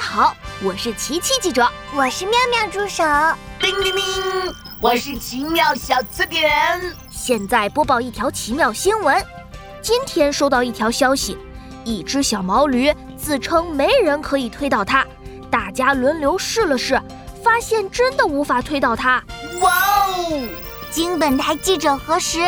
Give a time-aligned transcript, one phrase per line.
[0.00, 3.04] 好，我是琪琪记者，我是妙妙助手，
[3.60, 4.02] 叮叮叮，
[4.80, 6.50] 我是奇妙小词典。
[7.08, 9.24] 现在播报一条奇妙新闻：
[9.80, 11.38] 今天收到一条消息，
[11.84, 15.06] 一只小毛驴自称没人可以推倒它，
[15.48, 17.00] 大家轮流试了试，
[17.44, 19.22] 发现真的无法推倒它。
[19.60, 20.48] 哇哦！
[20.90, 22.40] 经本台记者核实，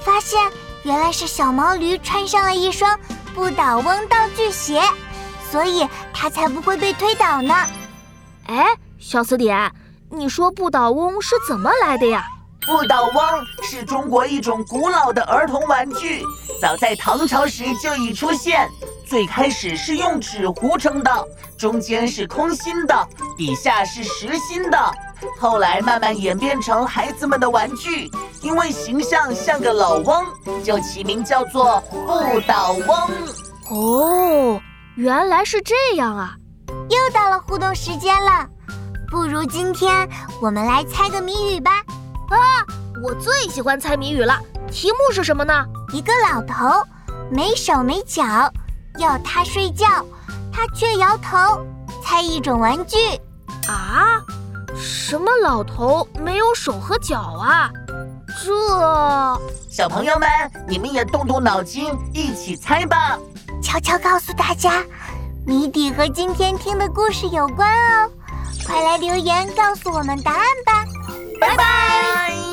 [0.00, 0.40] 发现
[0.84, 2.98] 原来是小毛驴穿上了一双
[3.34, 4.80] 不倒翁道具鞋。
[5.50, 7.54] 所以它才不会被推倒呢。
[8.46, 8.66] 哎，
[8.98, 9.70] 小词典，
[10.10, 12.24] 你说不倒翁是怎么来的呀？
[12.66, 16.22] 不倒翁是中国一种古老的儿童玩具，
[16.60, 18.68] 早在唐朝时就已出现。
[19.06, 21.10] 最开始是用纸糊成的，
[21.58, 24.78] 中间是空心的，底下是实心的。
[25.38, 28.10] 后来慢慢演变成孩子们的玩具，
[28.42, 30.24] 因为形象像个老翁，
[30.62, 33.10] 就起名叫做不倒翁。
[35.00, 35.02] 哦。
[35.02, 36.36] 原来是这样啊！
[36.68, 38.46] 又到了互动时间了，
[39.10, 40.08] 不如今天
[40.40, 41.82] 我们来猜个谜语吧。
[42.28, 42.36] 啊，
[43.02, 44.38] 我最喜欢猜谜语了。
[44.70, 45.64] 题目是什么呢？
[45.92, 46.86] 一个老头
[47.30, 48.24] 没手没脚，
[48.98, 49.86] 要他睡觉，
[50.52, 51.64] 他却摇头。
[52.04, 52.96] 猜一种玩具。
[53.68, 54.20] 啊？
[54.76, 57.70] 什么老头没有手和脚啊？
[58.44, 59.40] 这……
[59.68, 60.28] 小朋友们，
[60.68, 63.18] 你们也动动脑筋，一起猜吧。
[63.62, 64.82] 悄悄告诉大家，
[65.46, 68.10] 谜底和今天听的故事有关哦，
[68.66, 70.84] 快来留言告诉我们答案吧，
[71.40, 72.49] 拜拜。